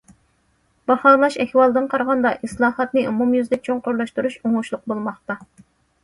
باھالاش 0.91 1.35
ئەھۋالىدىن 1.43 1.83
قارىغاندا، 1.91 2.31
ئىسلاھاتنى 2.47 3.03
ئومۇميۈزلۈك 3.09 3.61
چوڭقۇرلاشتۇرۇش 3.67 4.39
ئوڭۇشلۇق 4.41 4.83
بولماقتا. 4.93 5.37